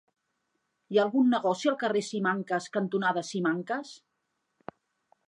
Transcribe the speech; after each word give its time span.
Hi 0.93 0.99
ha 0.99 1.03
algun 1.03 1.27
negoci 1.33 1.69
al 1.71 1.77
carrer 1.83 2.03
Simancas 2.07 2.69
cantonada 2.79 3.23
Simancas? 3.29 3.93